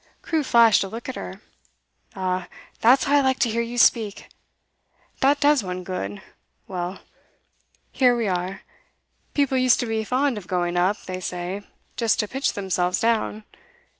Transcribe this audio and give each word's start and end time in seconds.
Crewe 0.23 0.41
flashed 0.43 0.83
a 0.83 0.87
look 0.89 1.07
at 1.09 1.15
her. 1.15 1.41
'Ah, 2.15 2.47
that's 2.79 3.03
how 3.03 3.17
I 3.17 3.21
like 3.21 3.37
to 3.37 3.51
hear 3.51 3.61
you 3.61 3.77
speak! 3.77 4.29
That 5.19 5.39
does 5.39 5.63
one 5.63 5.83
good. 5.83 6.23
Well, 6.67 7.01
here 7.91 8.17
we 8.17 8.27
are. 8.27 8.61
People 9.35 9.59
used 9.59 9.79
to 9.81 9.85
be 9.85 10.03
fond 10.03 10.39
of 10.39 10.47
going 10.47 10.75
up, 10.75 11.03
they 11.03 11.19
say, 11.19 11.61
just 11.97 12.19
to 12.19 12.27
pitch 12.27 12.53
themselves 12.53 12.99
down. 12.99 13.43